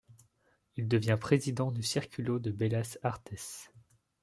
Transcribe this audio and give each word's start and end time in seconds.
Il 0.77 0.87
devient 0.87 1.15
président 1.21 1.71
du 1.71 1.83
Círculo 1.83 2.39
de 2.39 2.49
Bellas 2.49 2.97
Artes. 3.03 3.69